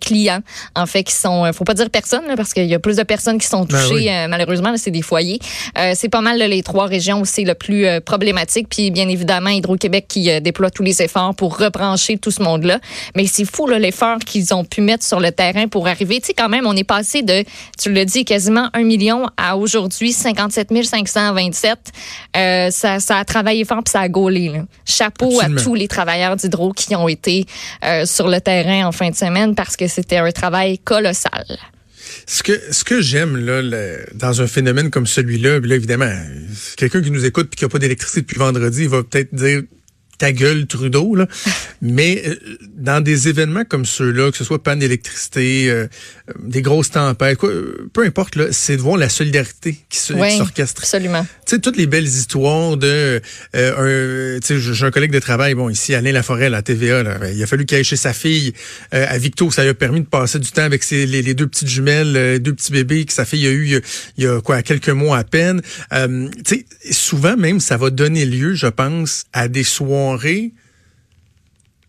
clients 0.00 0.29
en 0.74 0.86
fait 0.86 1.04
qui 1.04 1.14
sont, 1.14 1.50
faut 1.52 1.64
pas 1.64 1.74
dire 1.74 1.90
personne 1.90 2.22
parce 2.36 2.52
qu'il 2.52 2.66
y 2.66 2.74
a 2.74 2.78
plus 2.78 2.96
de 2.96 3.02
personnes 3.02 3.38
qui 3.38 3.46
sont 3.46 3.64
ben 3.64 3.78
touchées 3.78 4.26
malheureusement, 4.28 4.74
c'est 4.76 4.90
des 4.90 5.02
foyers. 5.02 5.38
c'est 5.94 6.08
pas 6.08 6.20
mal 6.20 6.38
les 6.38 6.62
trois 6.62 6.86
régions 6.86 7.20
où 7.20 7.24
c'est 7.24 7.44
le 7.44 7.54
plus 7.54 7.86
problématique. 8.04 8.68
Puis 8.68 8.90
bien 8.90 9.08
évidemment 9.08 9.50
Hydro-Québec 9.50 10.06
qui 10.08 10.30
euh, 10.30 10.40
déploient 10.40 10.70
tous 10.70 10.82
les 10.82 11.02
efforts 11.02 11.34
pour 11.34 11.58
rebrancher 11.58 12.18
tout 12.18 12.30
ce 12.30 12.42
monde-là. 12.42 12.80
Mais 13.16 13.26
c'est 13.26 13.44
fou 13.44 13.66
l'effort 13.66 14.18
qu'ils 14.18 14.54
ont 14.54 14.64
pu 14.64 14.80
mettre 14.80 15.04
sur 15.04 15.20
le 15.20 15.32
terrain 15.32 15.68
pour 15.68 15.86
arriver. 15.88 16.20
Tu 16.20 16.28
sais, 16.28 16.34
quand 16.34 16.48
même, 16.48 16.66
on 16.66 16.76
est 16.76 16.84
passé 16.84 17.22
de, 17.22 17.44
tu 17.78 17.92
le 17.92 18.04
dis, 18.04 18.24
quasiment 18.24 18.68
un 18.74 18.82
million 18.82 19.26
à 19.36 19.56
aujourd'hui 19.56 20.12
57 20.12 20.70
527. 20.84 21.78
Euh, 22.36 22.70
ça, 22.70 23.00
ça 23.00 23.18
a 23.18 23.24
travaillé 23.24 23.64
fort 23.64 23.82
puis 23.84 23.92
ça 23.92 24.00
a 24.00 24.08
gaulé. 24.08 24.52
Chapeau 24.84 25.40
à 25.40 25.48
tous 25.62 25.74
les 25.74 25.88
travailleurs 25.88 26.36
d'Hydro 26.36 26.72
qui 26.72 26.94
ont 26.96 27.08
été 27.08 27.44
euh, 27.84 28.06
sur 28.06 28.28
le 28.28 28.40
terrain 28.40 28.86
en 28.86 28.92
fin 28.92 29.10
de 29.10 29.16
semaine 29.16 29.54
parce 29.54 29.76
que 29.76 29.86
c'était 29.86 30.19
un 30.24 30.32
travail 30.32 30.78
colossal. 30.78 31.44
Ce 32.26 32.42
que, 32.42 32.52
ce 32.70 32.84
que 32.84 33.00
j'aime 33.00 33.36
là, 33.36 33.62
dans 34.14 34.42
un 34.42 34.46
phénomène 34.46 34.90
comme 34.90 35.06
celui-là, 35.06 35.60
là 35.60 35.74
évidemment, 35.74 36.12
quelqu'un 36.76 37.02
qui 37.02 37.10
nous 37.10 37.24
écoute 37.24 37.50
et 37.52 37.56
qui 37.56 37.64
n'a 37.64 37.68
pas 37.68 37.78
d'électricité 37.78 38.22
depuis 38.22 38.38
vendredi, 38.38 38.82
il 38.82 38.88
va 38.88 39.02
peut-être 39.02 39.34
dire 39.34 39.62
ta 40.20 40.32
gueule 40.32 40.66
Trudeau 40.66 41.16
là. 41.16 41.26
Mais 41.82 42.22
euh, 42.26 42.36
dans 42.76 43.00
des 43.02 43.28
événements 43.28 43.64
comme 43.64 43.86
ceux-là, 43.86 44.30
que 44.30 44.36
ce 44.36 44.44
soit 44.44 44.62
panne 44.62 44.78
d'électricité, 44.78 45.70
euh, 45.70 45.88
des 46.38 46.60
grosses 46.60 46.90
tempêtes, 46.90 47.38
quoi, 47.38 47.50
peu 47.92 48.04
importe 48.04 48.36
là, 48.36 48.44
c'est 48.50 48.76
de 48.76 48.82
voir 48.82 48.98
la 48.98 49.08
solidarité 49.08 49.78
qui 49.88 49.98
s'orchestre. 49.98 50.82
absolument. 50.82 51.26
Tu 51.46 51.56
sais 51.56 51.58
toutes 51.58 51.78
les 51.78 51.86
belles 51.86 52.06
histoires 52.06 52.76
de 52.76 53.20
euh, 53.56 54.36
un 54.36 54.40
tu 54.40 54.60
sais 54.60 54.74
j'ai 54.74 54.86
un 54.86 54.90
collègue 54.90 55.10
de 55.10 55.18
travail 55.18 55.54
bon 55.54 55.70
ici 55.70 55.94
Alain 55.94 56.12
Laforêt 56.12 56.46
à 56.46 56.50
la 56.50 56.62
TVA 56.62 57.02
là, 57.02 57.18
il 57.32 57.42
a 57.42 57.46
fallu 57.46 57.64
qu'il 57.64 57.78
aille 57.78 57.84
chez 57.84 57.96
sa 57.96 58.12
fille 58.12 58.52
à 58.92 59.16
Victo, 59.16 59.50
ça 59.50 59.62
lui 59.62 59.70
a 59.70 59.74
permis 59.74 60.02
de 60.02 60.06
passer 60.06 60.38
du 60.38 60.50
temps 60.50 60.62
avec 60.62 60.82
ses, 60.82 61.06
les, 61.06 61.34
deux 61.34 61.46
petites 61.46 61.68
jumelles, 61.68 62.12
les 62.12 62.38
deux 62.38 62.54
petits 62.54 62.72
bébés 62.72 63.06
que 63.06 63.12
sa 63.12 63.24
fille 63.24 63.46
a 63.46 63.50
eu 63.50 63.80
il 64.18 64.24
y 64.24 64.26
a, 64.26 64.40
quoi 64.42 64.62
quelques 64.62 64.90
mois 64.90 65.16
à 65.16 65.24
peine. 65.24 65.62
tu 65.90 66.30
sais 66.44 66.66
souvent 66.90 67.36
même 67.36 67.58
ça 67.60 67.78
va 67.78 67.88
donner 67.90 68.26
lieu, 68.26 68.54
je 68.54 68.66
pense, 68.66 69.24
à 69.32 69.48
des 69.48 69.64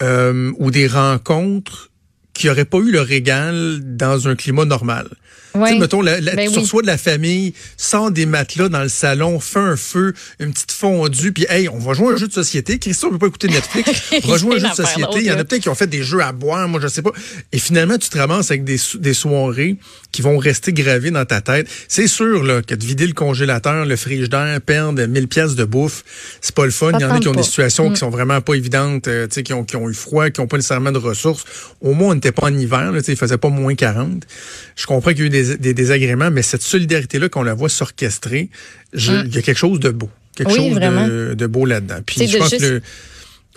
euh, 0.01 0.51
ou 0.57 0.71
des 0.71 0.87
rencontres 0.87 1.91
qui 2.33 2.47
n'auraient 2.47 2.65
pas 2.65 2.79
eu 2.79 2.91
le 2.91 3.01
régal 3.01 3.79
dans 3.95 4.27
un 4.27 4.35
climat 4.35 4.65
normal. 4.65 5.09
Ouais. 5.53 5.77
mettons, 5.77 6.01
la, 6.01 6.21
la, 6.21 6.35
ben 6.35 6.49
tu 6.49 6.59
de 6.59 6.85
la 6.85 6.97
famille, 6.97 7.53
sans 7.77 8.09
des 8.09 8.25
matelas 8.25 8.69
dans 8.69 8.83
le 8.83 8.89
salon, 8.89 9.39
fait 9.39 9.59
un 9.59 9.75
feu, 9.75 10.13
une 10.39 10.53
petite 10.53 10.71
fondue, 10.71 11.31
puis 11.31 11.45
hey, 11.49 11.67
on 11.67 11.77
va 11.77 11.93
jouer 11.93 12.13
un 12.13 12.17
jeu 12.17 12.27
de 12.27 12.33
société. 12.33 12.79
Christophe 12.79 13.11
ne 13.11 13.17
peut 13.17 13.19
pas 13.19 13.27
écouter 13.27 13.47
Netflix. 13.47 14.11
On 14.23 14.27
va 14.27 14.37
jouer 14.37 14.55
un 14.55 14.59
jeu 14.59 14.69
de 14.69 14.75
société. 14.75 15.17
Il 15.17 15.25
y 15.25 15.31
en 15.31 15.37
a 15.37 15.43
peut-être 15.43 15.61
qui 15.61 15.69
ont 15.69 15.75
fait 15.75 15.87
des 15.87 16.03
jeux 16.03 16.21
à 16.21 16.31
boire, 16.31 16.67
moi 16.67 16.79
je 16.81 16.87
sais 16.87 17.01
pas. 17.01 17.11
Et 17.51 17.59
finalement, 17.59 17.97
tu 17.97 18.09
te 18.09 18.17
ramasses 18.17 18.51
avec 18.51 18.63
des, 18.63 18.77
des 18.99 19.13
soirées 19.13 19.77
qui 20.11 20.21
vont 20.21 20.37
rester 20.37 20.73
gravées 20.73 21.11
dans 21.11 21.25
ta 21.25 21.41
tête. 21.41 21.67
C'est 21.87 22.07
sûr 22.07 22.43
là, 22.43 22.61
que 22.61 22.75
de 22.75 22.85
vider 22.85 23.07
le 23.07 23.13
congélateur, 23.13 23.85
le 23.85 23.95
frigidaire, 23.95 24.59
perdre 24.61 25.03
1000 25.05 25.27
pièces 25.27 25.55
de 25.55 25.63
bouffe, 25.63 26.03
c'est 26.41 26.55
pas 26.55 26.65
le 26.65 26.71
fun. 26.71 26.91
Il 26.93 27.01
y 27.01 27.05
en 27.05 27.11
a 27.11 27.19
qui 27.19 27.27
ont 27.27 27.33
des 27.33 27.43
situations 27.43 27.87
qui 27.87 27.93
mm. 27.93 27.97
sont 27.97 28.09
vraiment 28.09 28.41
pas 28.41 28.53
évidentes, 28.53 29.07
euh, 29.07 29.27
qui, 29.27 29.53
ont, 29.53 29.63
qui 29.63 29.75
ont 29.75 29.89
eu 29.89 29.93
froid, 29.93 30.29
qui 30.29 30.39
ont 30.39 30.47
pas 30.47 30.57
nécessairement 30.57 30.91
de 30.91 30.97
ressources. 30.97 31.43
Au 31.81 31.93
moins, 31.93 32.09
on 32.09 32.15
n'était 32.15 32.31
pas 32.31 32.47
en 32.47 32.57
hiver, 32.57 32.91
là, 32.91 32.99
il 33.05 33.15
faisait 33.15 33.37
pas 33.37 33.49
moins 33.49 33.75
40. 33.75 34.25
Je 34.75 34.85
comprends 34.85 35.11
qu'il 35.11 35.19
y 35.19 35.23
a 35.23 35.25
eu 35.27 35.29
des 35.29 35.40
des, 35.43 35.73
désagréments, 35.73 36.31
mais 36.31 36.41
cette 36.41 36.61
solidarité-là 36.61 37.29
qu'on 37.29 37.43
la 37.43 37.53
voit 37.53 37.69
s'orchestrer, 37.69 38.49
hum. 38.93 39.23
il 39.25 39.35
y 39.35 39.37
a 39.37 39.41
quelque 39.41 39.57
chose 39.57 39.79
de 39.79 39.89
beau. 39.89 40.09
Quelque 40.35 40.55
chose 40.55 40.75
de, 40.75 41.47
beau 41.47 41.65
là-dedans. 41.65 41.99
Puis 42.05 42.27
je 42.27 42.37
pense 42.37 42.51
que 42.51 42.81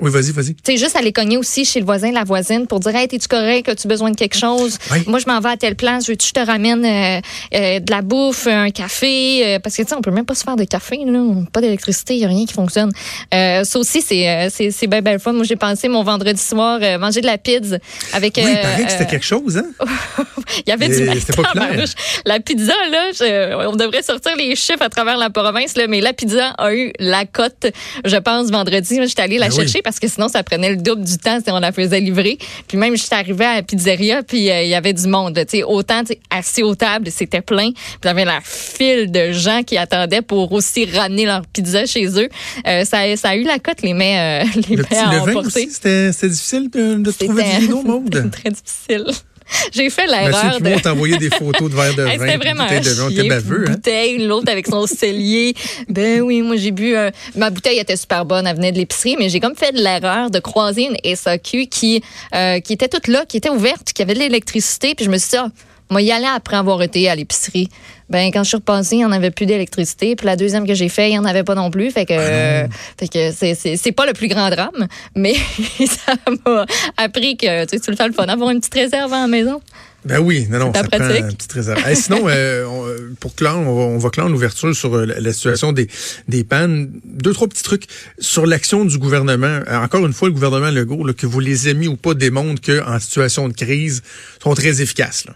oui, 0.01 0.11
vas-y, 0.11 0.33
vas-y. 0.33 0.55
Tu 0.57 0.77
juste 0.77 0.97
aller 0.97 1.13
cogner 1.13 1.37
aussi 1.37 1.65
chez 1.65 1.79
le 1.79 1.87
voisin, 1.87 2.11
la 2.11 2.25
voisine, 2.25 2.67
pour 2.67 2.81
dire, 2.81 2.97
hey, 2.97 3.07
t'es-tu 3.07 3.29
correct, 3.29 3.69
as-tu 3.69 3.87
besoin 3.87 4.11
de 4.11 4.17
quelque 4.17 4.37
chose? 4.37 4.77
Moi, 5.07 5.21
je 5.21 5.27
m'en 5.27 5.39
vais 5.39 5.51
à 5.51 5.57
telle 5.57 5.77
place, 5.77 6.07
je, 6.07 6.13
je 6.13 6.33
te 6.33 6.41
ramène 6.41 6.85
euh, 6.85 7.21
euh, 7.55 7.79
de 7.79 7.91
la 7.93 8.03
bouffe, 8.03 8.49
un 8.49 8.71
café, 8.71 9.47
euh, 9.47 9.59
parce 9.61 9.77
que, 9.77 9.83
tu 9.83 9.89
sais, 9.89 9.95
on 9.95 10.01
peut 10.01 10.11
même 10.11 10.25
pas 10.25 10.35
se 10.35 10.43
faire 10.43 10.57
de 10.57 10.65
café, 10.65 10.99
là. 11.07 11.21
Pas 11.53 11.61
d'électricité, 11.61 12.15
il 12.15 12.19
n'y 12.19 12.25
a 12.25 12.29
rien 12.29 12.45
qui 12.45 12.55
fonctionne. 12.55 12.91
ça 13.31 13.79
aussi, 13.79 14.03
c'est, 14.03 14.49
c'est, 14.51 14.73
c'est 14.73 14.89
bien, 14.89 15.01
bien 15.01 15.19
fun. 15.21 15.33
Moi, 15.33 15.45
j'ai 15.45 15.55
pensé 15.55 15.87
mon 15.87 16.03
vendredi 16.03 16.43
soir 16.43 16.81
manger 16.99 17.21
de 17.21 17.27
la 17.27 17.39
pizza 17.39 17.79
avec. 18.13 18.35
oui, 18.37 18.45
il 18.49 18.61
paraît 18.61 18.85
que 18.85 18.91
c'était 18.91 19.07
quelque 19.07 19.25
chose, 19.25 19.59
hein? 19.59 19.67
il 20.67 20.71
y 20.71 20.73
avait 20.73 20.89
du 20.89 21.21
C'était 21.21 21.41
pas 21.41 21.51
clair. 21.53 21.85
La 22.27 22.41
pizza, 22.41 22.75
là, 22.91 23.69
on 23.69 23.77
devrait 23.77 24.03
sortir 24.03 24.35
les 24.37 24.57
chiffres 24.57 24.83
à 24.83 24.89
travers 24.89 25.17
la 25.19 25.31
province, 25.31 25.77
là, 25.77 25.87
mais 25.87 26.01
la 26.01 26.13
pizza 26.13 26.49
a 26.59 26.75
eu 26.75 26.93
la 26.99 27.27
cote, 27.27 27.67
je 28.05 28.17
pense, 28.17 28.51
vendredi. 28.51 28.99
J'étais 29.07 29.23
allée 29.23 29.39
la 29.39 29.49
ben 29.49 29.55
chercher 29.55 29.83
parce 29.85 30.01
que 30.01 30.09
sinon, 30.09 30.29
ça 30.29 30.43
prenait 30.43 30.71
le 30.71 30.77
double 30.77 31.05
du 31.05 31.19
temps 31.19 31.39
si 31.45 31.51
on 31.51 31.61
la 31.61 31.71
faisait 31.71 32.01
livrer. 32.01 32.39
Puis 32.67 32.77
même, 32.77 32.97
j'étais 32.97 33.15
arrivée 33.15 33.45
à 33.45 33.55
la 33.57 33.63
pizzeria, 33.63 34.23
puis 34.23 34.51
euh, 34.51 34.63
il 34.63 34.69
y 34.69 34.75
avait 34.75 34.93
du 34.93 35.07
monde. 35.07 35.39
sais 35.47 35.63
autant 35.63 36.03
assis 36.31 36.63
aux 36.63 36.75
tables, 36.75 37.11
c'était 37.11 37.43
plein. 37.43 37.71
Puis 37.71 37.99
il 38.03 38.07
y 38.07 38.11
avait 38.11 38.25
la 38.25 38.41
file 38.43 39.13
de 39.13 39.33
gens 39.33 39.63
qui 39.63 39.77
attendaient 39.77 40.23
pour 40.23 40.51
aussi 40.53 40.87
ramener 40.87 41.27
leur 41.27 41.43
pizza 41.47 41.87
chez 41.87 42.07
eux. 42.19 42.29
Euh, 42.67 42.85
ça, 42.85 43.17
ça, 43.17 43.29
a 43.31 43.37
eu 43.37 43.45
la 43.45 43.59
cote, 43.59 43.83
les 43.83 43.95
mets, 43.95 44.45
euh, 44.45 44.61
les 44.69 44.77
le 44.77 44.85
à 44.97 45.23
emporter. 45.23 45.69
C'était 45.71 46.11
difficile 46.29 46.71
de, 46.71 46.95
de 46.95 47.11
trouver 47.11 47.45
du 47.45 47.67
vino, 47.67 48.03
C'était 48.07 48.29
très 48.31 48.51
difficile. 48.51 49.07
J'ai 49.73 49.91
fait 49.91 50.07
l'erreur 50.07 50.61
de. 50.61 50.81
t'envoyer 50.81 51.19
des 51.19 51.31
photos 51.31 51.71
de 51.71 51.77
verre 51.77 51.95
de 51.95 52.03
vin. 52.03 52.11
C'était 52.13 52.37
vraiment 52.37 52.67
de 52.67 53.19
vin. 53.21 53.29
baveux, 53.29 53.65
hein? 53.69 53.73
bouteille, 53.73 54.19
l'autre 54.27 54.51
avec 54.51 54.67
son 54.67 54.87
cellier. 54.87 55.55
Ben 55.89 56.21
oui, 56.21 56.43
moi 56.43 56.57
j'ai 56.57 56.71
bu. 56.71 56.95
Ma 57.37 57.51
bouteille 57.51 57.79
était 57.79 57.97
super 57.97 58.25
bonne, 58.25 58.47
elle 58.47 58.57
venait 58.57 58.73
de 58.73 58.79
l'épicerie, 58.79 59.17
mais 59.19 59.29
j'ai 59.29 59.41
comme 59.41 59.57
fait 59.57 59.73
l'erreur 59.73 60.31
de 60.31 60.39
croiser 60.39 60.89
une 60.89 61.17
SAQ 61.17 61.67
qui 61.67 62.03
euh, 62.35 62.61
qui 62.61 62.73
était 62.73 62.89
toute 62.89 63.09
là, 63.09 63.25
qui 63.27 63.37
était 63.37 63.51
ouverte, 63.51 63.93
qui 63.93 64.03
avait 64.03 64.15
de 64.15 64.21
l'électricité, 64.21 64.95
puis 64.95 65.05
je 65.05 65.11
me 65.11 65.19
suis 65.19 65.31
dit, 65.31 65.37
ah, 65.37 65.49
moi 65.91 66.03
y 66.03 66.11
aller 66.11 66.27
après 66.27 66.57
avoir 66.57 66.83
été 66.83 67.09
à 67.09 67.15
l'épicerie. 67.15 67.69
Ben 68.11 68.31
quand 68.33 68.43
je 68.43 68.49
suis 68.49 68.57
repassée, 68.57 68.97
il 68.97 68.99
n'y 68.99 69.05
en 69.05 69.13
avait 69.13 69.31
plus 69.31 69.47
d'électricité. 69.47 70.15
Puis 70.17 70.27
la 70.27 70.37
deuxième 70.37 70.67
que 70.67 70.75
j'ai 70.75 70.89
fait, 70.89 71.09
il 71.09 71.13
n'y 71.13 71.19
en 71.19 71.25
avait 71.25 71.45
pas 71.45 71.55
non 71.55 71.71
plus. 71.71 71.91
Fait 71.91 72.05
que, 72.05 72.15
ah 72.15 72.69
fait 72.99 73.09
que 73.09 73.33
c'est, 73.33 73.55
c'est, 73.55 73.93
pas 73.93 74.07
le 74.07 74.13
plus 74.13 74.29
grand 74.29 74.51
drame, 74.51 74.87
mais 75.15 75.35
ça 75.79 76.15
m'a 76.45 76.67
appris 76.97 77.37
que 77.37 77.65
tu 77.65 77.71
sais, 77.71 77.81
tout 77.81 77.91
le 77.91 77.97
temps 77.97 78.07
le 78.07 78.13
fun 78.13 78.27
d'avoir 78.27 78.51
une 78.51 78.61
petite 78.61 78.75
réserve 78.75 79.13
à 79.13 79.23
la 79.23 79.27
maison. 79.27 79.61
Ben 80.05 80.19
oui, 80.19 80.47
non, 80.51 80.59
non, 80.59 80.73
ça 80.75 80.85
prend 80.85 80.99
une 80.99 81.35
petite 81.35 81.53
réserve. 81.53 81.81
sinon, 81.95 82.25
euh, 82.29 83.11
pour 83.21 83.35
clore, 83.35 83.59
on 83.59 83.75
va, 83.75 83.83
on 83.85 83.99
va 83.99 84.11
clore 84.11 84.29
l'ouverture 84.29 84.75
sur 84.77 84.95
euh, 84.95 85.07
la, 85.07 85.33
situation 85.33 85.73
des, 85.73 85.89
des 86.29 86.45
pannes. 86.45 86.91
Deux, 87.05 87.33
trois 87.33 87.49
petits 87.49 87.63
trucs 87.63 87.87
sur 88.19 88.45
l'action 88.45 88.85
du 88.85 88.99
gouvernement. 88.99 89.61
Euh, 89.67 89.83
encore 89.83 90.05
une 90.05 90.13
fois, 90.13 90.29
le 90.29 90.35
gouvernement 90.35 90.71
Legault, 90.71 91.07
là, 91.07 91.15
que 91.15 91.27
vous 91.27 91.41
les 91.41 91.71
aimiez 91.71 91.89
ou 91.89 91.97
pas, 91.97 92.13
démontre 92.13 92.61
qu'en 92.61 92.99
situation 93.01 93.49
de 93.49 93.55
crise, 93.55 94.03
sont 94.43 94.55
très 94.55 94.83
efficaces. 94.83 95.25
Là. 95.25 95.35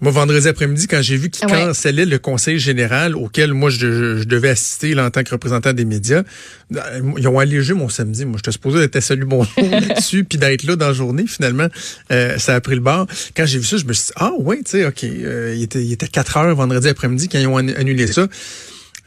Moi, 0.00 0.12
vendredi 0.12 0.46
après-midi, 0.46 0.86
quand 0.86 1.02
j'ai 1.02 1.16
vu 1.16 1.28
qu'il 1.28 1.48
cancellait 1.48 2.04
le 2.04 2.18
conseil 2.18 2.58
général 2.58 3.16
auquel 3.16 3.52
moi 3.52 3.68
je, 3.68 4.22
devais 4.24 4.50
assister 4.50 4.98
en 4.98 5.10
tant 5.10 5.24
que 5.24 5.30
représentant 5.30 5.72
des 5.72 5.84
médias, 5.84 6.22
ils 6.70 7.26
ont 7.26 7.38
allégé 7.38 7.74
mon 7.74 7.88
samedi. 7.88 8.24
Moi, 8.24 8.36
j'étais 8.36 8.52
supposé 8.52 8.84
être 8.84 8.94
à 8.94 9.00
salut 9.00 9.24
bon 9.24 9.44
là-dessus, 9.56 10.22
puis 10.24 10.38
d'être 10.38 10.62
là 10.62 10.76
dans 10.76 10.88
la 10.88 10.92
journée. 10.92 11.24
Finalement, 11.26 11.66
euh, 12.12 12.38
ça 12.38 12.54
a 12.54 12.60
pris 12.60 12.76
le 12.76 12.80
bord. 12.80 13.06
Quand 13.36 13.44
j'ai 13.44 13.58
vu 13.58 13.64
ça, 13.64 13.76
je 13.76 13.84
me 13.86 13.92
suis 13.92 14.06
dit, 14.06 14.12
ah 14.16 14.32
ouais, 14.38 14.58
tu 14.58 14.70
sais, 14.70 14.86
OK, 14.86 15.02
euh, 15.02 15.54
il, 15.56 15.64
était, 15.64 15.82
il 15.82 15.92
était 15.92 16.06
4 16.06 16.36
heures 16.36 16.54
vendredi 16.54 16.88
après-midi 16.88 17.28
quand 17.28 17.38
ils 17.38 17.48
ont 17.48 17.56
annulé 17.56 18.06
ça. 18.06 18.28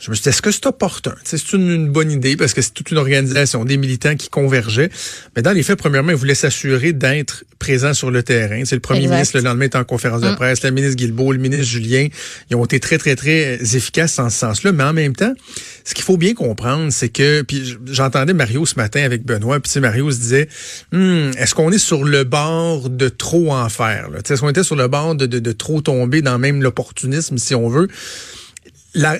Je 0.01 0.09
me 0.09 0.15
suis 0.15 0.23
dit, 0.23 0.29
est-ce 0.29 0.41
que 0.41 0.49
c'est 0.49 0.65
opportun? 0.65 1.13
C'est 1.23 1.53
une, 1.53 1.87
bonne 1.87 2.11
idée 2.11 2.35
parce 2.35 2.55
que 2.55 2.61
c'est 2.63 2.71
toute 2.71 2.89
une 2.89 2.97
organisation, 2.97 3.65
des 3.65 3.77
militants 3.77 4.15
qui 4.15 4.29
convergeaient. 4.29 4.89
Mais 5.35 5.43
dans 5.43 5.51
les 5.51 5.61
faits, 5.61 5.77
premièrement, 5.77 6.09
ils 6.09 6.15
voulaient 6.15 6.33
s'assurer 6.33 6.91
d'être 6.91 7.43
présents 7.59 7.93
sur 7.93 8.09
le 8.09 8.23
terrain. 8.23 8.63
C'est 8.65 8.73
le 8.73 8.81
premier 8.81 9.07
ministre, 9.07 9.37
le 9.37 9.43
lendemain, 9.43 9.65
est 9.65 9.75
en 9.75 9.83
conférence 9.83 10.21
de 10.21 10.31
mm. 10.31 10.35
presse, 10.37 10.63
la 10.63 10.71
ministre 10.71 10.95
Guilbeault, 10.95 11.33
le 11.33 11.37
ministre 11.37 11.65
Julien. 11.65 12.07
Ils 12.49 12.55
ont 12.55 12.65
été 12.65 12.79
très, 12.79 12.97
très, 12.97 13.15
très 13.15 13.59
efficaces 13.75 14.17
en 14.17 14.31
ce 14.31 14.39
sens-là. 14.39 14.71
Mais 14.71 14.83
en 14.83 14.93
même 14.93 15.15
temps, 15.15 15.33
ce 15.85 15.93
qu'il 15.93 16.03
faut 16.03 16.17
bien 16.17 16.33
comprendre, 16.33 16.91
c'est 16.91 17.09
que, 17.09 17.43
puis 17.43 17.77
j'entendais 17.85 18.33
Mario 18.33 18.65
ce 18.65 18.77
matin 18.77 19.03
avec 19.03 19.23
Benoît, 19.23 19.59
puis 19.59 19.79
Mario 19.79 20.09
se 20.09 20.17
disait, 20.17 20.49
hmm, 20.93 21.29
est-ce 21.37 21.53
qu'on 21.53 21.71
est 21.71 21.77
sur 21.77 22.03
le 22.05 22.23
bord 22.23 22.89
de 22.89 23.07
trop 23.07 23.53
en 23.53 23.69
faire? 23.69 24.09
Est-ce 24.17 24.41
qu'on 24.41 24.49
était 24.49 24.63
sur 24.63 24.75
le 24.75 24.87
bord 24.87 25.13
de, 25.13 25.27
de 25.27 25.51
trop 25.51 25.81
tomber 25.81 26.23
dans 26.23 26.39
même 26.39 26.63
l'opportunisme, 26.63 27.37
si 27.37 27.53
on 27.53 27.69
veut? 27.69 27.87
La, 28.95 29.17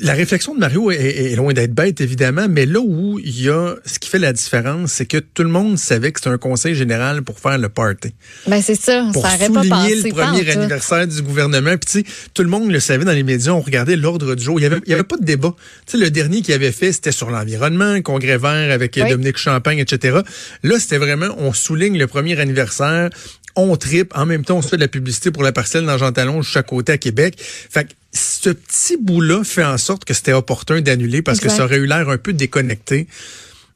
la 0.00 0.14
réflexion 0.14 0.54
de 0.54 0.60
Mario 0.60 0.90
est, 0.90 1.34
loin 1.36 1.52
d'être 1.52 1.72
bête, 1.72 2.00
évidemment, 2.00 2.46
mais 2.48 2.66
là 2.66 2.80
où 2.80 3.18
il 3.18 3.42
y 3.42 3.48
a 3.48 3.74
ce 3.84 3.98
qui 3.98 4.08
fait 4.08 4.18
la 4.18 4.32
différence, 4.32 4.92
c'est 4.92 5.06
que 5.06 5.18
tout 5.18 5.42
le 5.42 5.48
monde 5.48 5.78
savait 5.78 6.12
que 6.12 6.20
c'était 6.20 6.30
un 6.30 6.38
conseil 6.38 6.74
général 6.74 7.22
pour 7.22 7.38
faire 7.38 7.58
le 7.58 7.68
party. 7.68 8.14
Ben 8.46 8.60
c'est 8.62 8.74
ça, 8.74 9.08
pour 9.12 9.22
ça 9.26 9.38
souligner 9.38 9.60
pas 9.60 9.88
le 9.88 10.12
premier 10.12 10.50
anniversaire 10.50 11.06
du 11.06 11.22
gouvernement. 11.22 11.76
Puis 11.76 12.02
tu 12.02 12.10
sais, 12.10 12.28
tout 12.32 12.42
le 12.42 12.48
monde 12.48 12.70
le 12.70 12.80
savait 12.80 13.04
dans 13.04 13.12
les 13.12 13.22
médias, 13.22 13.52
on 13.52 13.60
regardait 13.60 13.96
l'ordre 13.96 14.34
du 14.34 14.42
jour. 14.42 14.58
Il 14.58 14.62
y 14.62 14.66
avait, 14.66 14.80
il 14.86 14.90
y 14.90 14.94
avait 14.94 15.04
pas 15.04 15.16
de 15.16 15.24
débat. 15.24 15.54
Tu 15.86 15.98
sais, 15.98 16.04
le 16.04 16.10
dernier 16.10 16.42
qu'il 16.42 16.54
avait 16.54 16.72
fait, 16.72 16.92
c'était 16.92 17.12
sur 17.12 17.30
l'environnement, 17.30 18.00
congrès 18.02 18.38
vert 18.38 18.72
avec 18.72 18.98
Dominique 18.98 19.38
Champagne, 19.38 19.78
etc. 19.78 20.20
Là, 20.62 20.78
c'était 20.78 20.98
vraiment, 20.98 21.28
on 21.38 21.52
souligne 21.52 21.98
le 21.98 22.06
premier 22.06 22.38
anniversaire, 22.38 23.10
on 23.56 23.76
tripe, 23.76 24.12
en 24.16 24.26
même 24.26 24.44
temps, 24.44 24.56
on 24.56 24.62
se 24.62 24.68
fait 24.68 24.76
de 24.76 24.82
la 24.82 24.88
publicité 24.88 25.30
pour 25.30 25.42
la 25.42 25.52
parcelle 25.52 25.86
dans 25.86 25.98
Jean 25.98 26.12
Talon, 26.12 26.42
chaque 26.42 26.66
côté 26.66 26.92
à 26.92 26.98
Québec. 26.98 27.36
Fait 27.38 27.84
que 27.84 27.90
ce 28.14 28.50
petit 28.50 28.96
bout-là 28.96 29.44
fait 29.44 29.64
en 29.64 29.78
sorte 29.78 30.04
que 30.04 30.14
c'était 30.14 30.32
opportun 30.32 30.80
d'annuler 30.80 31.22
parce 31.22 31.40
que 31.40 31.48
ça 31.48 31.64
aurait 31.64 31.78
eu 31.78 31.86
l'air 31.86 32.08
un 32.08 32.18
peu 32.18 32.32
déconnecté 32.32 33.08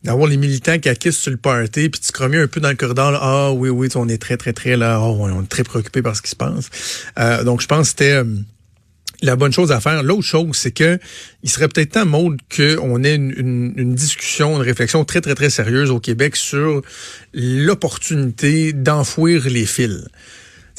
d'avoir 0.05 0.29
les 0.29 0.37
militants 0.37 0.79
qui 0.79 0.89
acquissent 0.89 1.19
sur 1.19 1.33
le 1.33 1.37
party, 1.37 1.89
puis 1.89 2.01
tu 2.01 2.13
crois 2.13 2.27
un 2.27 2.47
peu 2.47 2.61
dans 2.61 2.69
le 2.69 2.77
corridor, 2.77 3.19
ah 3.21 3.53
oui, 3.53 3.69
oui, 3.69 3.89
on 3.97 4.09
est 4.09 4.19
très, 4.19 4.37
très, 4.37 4.53
très 4.53 4.77
là, 4.77 5.01
oh, 5.01 5.17
on 5.21 5.43
est 5.43 5.49
très 5.49 5.65
préoccupé 5.65 6.03
par 6.03 6.17
ce 6.17 6.23
qui 6.23 6.31
se 6.31 6.37
passe. 6.37 6.71
Euh, 7.19 7.43
donc, 7.43 7.61
je 7.61 7.67
pense 7.67 7.81
que 7.81 7.89
c'était 7.89 8.13
euh, 8.13 8.25
la 9.23 9.35
bonne 9.35 9.53
chose 9.53 9.73
à 9.73 9.81
faire. 9.81 10.05
L'autre 10.05 10.23
chose, 10.23 10.57
c'est 10.57 10.71
que 10.71 10.99
il 11.43 11.51
serait 11.51 11.69
peut-être 11.69 11.93
temps, 11.93 12.07
mode 12.07 12.39
qu'on 12.55 13.03
ait 13.03 13.17
une, 13.17 13.75
une, 13.77 13.95
discussion, 13.95 14.57
une 14.57 14.63
réflexion 14.63 15.05
très, 15.05 15.21
très, 15.21 15.35
très 15.35 15.51
sérieuse 15.51 15.91
au 15.91 15.99
Québec 15.99 16.37
sur 16.37 16.83
l'opportunité 17.35 18.73
d'enfouir 18.73 19.49
les 19.49 19.67
fils. 19.67 20.07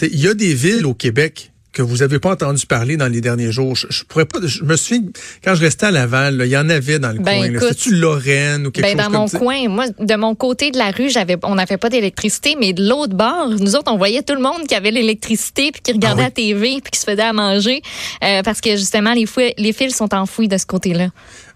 Il 0.01 0.19
y 0.19 0.29
a 0.29 0.33
des 0.33 0.53
villes 0.53 0.85
au 0.85 0.93
Québec 0.93 1.48
que 1.71 1.81
vous 1.81 2.01
avez 2.01 2.19
pas 2.19 2.31
entendu 2.31 2.65
parler 2.65 2.97
dans 2.97 3.07
les 3.07 3.21
derniers 3.21 3.51
jours. 3.51 3.75
Je, 3.75 4.03
pourrais 4.03 4.25
pas. 4.25 4.39
Je 4.43 4.63
me 4.63 4.75
souviens 4.75 5.03
quand 5.43 5.55
je 5.55 5.61
restais 5.61 5.87
à 5.87 5.91
Laval, 5.91 6.41
il 6.43 6.49
y 6.49 6.57
en 6.57 6.69
avait 6.69 6.99
dans 6.99 7.11
le 7.11 7.19
ben, 7.19 7.51
coin. 7.53 7.59
C'était-tu 7.59 7.95
Lorraine 7.95 8.67
ou 8.67 8.71
quelque 8.71 8.85
ben, 8.85 8.97
chose 8.97 9.11
dans 9.11 9.19
mon 9.19 9.27
coin, 9.27 9.69
moi, 9.69 9.85
de 9.89 10.15
mon 10.15 10.35
côté 10.35 10.71
de 10.71 10.77
la 10.77 10.91
rue, 10.91 11.09
j'avais, 11.09 11.37
on 11.43 11.55
n'avait 11.55 11.77
pas 11.77 11.89
d'électricité, 11.89 12.55
mais 12.59 12.73
de 12.73 12.87
l'autre 12.87 13.15
bord, 13.15 13.49
nous 13.49 13.75
autres, 13.75 13.91
on 13.91 13.97
voyait 13.97 14.23
tout 14.23 14.35
le 14.35 14.41
monde 14.41 14.65
qui 14.67 14.75
avait 14.75 14.91
l'électricité 14.91 15.71
puis 15.71 15.81
qui 15.81 15.91
regardait 15.91 16.23
ah 16.23 16.25
la 16.25 16.31
TV 16.31 16.81
puis 16.81 16.91
qui 16.91 16.99
se 16.99 17.05
faisait 17.05 17.21
à 17.21 17.33
manger 17.33 17.81
euh, 18.23 18.41
parce 18.43 18.61
que 18.61 18.71
justement 18.71 19.13
les, 19.13 19.25
les 19.57 19.73
fils 19.73 19.95
sont 19.95 20.13
enfouis 20.13 20.47
de 20.47 20.57
ce 20.57 20.65
côté-là. 20.65 21.09